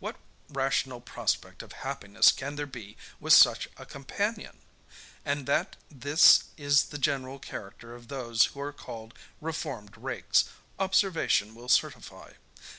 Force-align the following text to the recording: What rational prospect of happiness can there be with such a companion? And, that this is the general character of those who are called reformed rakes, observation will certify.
What 0.00 0.16
rational 0.50 1.00
prospect 1.00 1.62
of 1.62 1.72
happiness 1.80 2.30
can 2.30 2.56
there 2.56 2.66
be 2.66 2.98
with 3.18 3.32
such 3.32 3.70
a 3.78 3.86
companion? 3.86 4.58
And, 5.24 5.46
that 5.46 5.76
this 5.90 6.44
is 6.58 6.90
the 6.90 6.98
general 6.98 7.38
character 7.38 7.94
of 7.94 8.08
those 8.08 8.44
who 8.52 8.60
are 8.60 8.70
called 8.74 9.14
reformed 9.40 9.96
rakes, 9.96 10.44
observation 10.78 11.54
will 11.54 11.70
certify. 11.70 12.32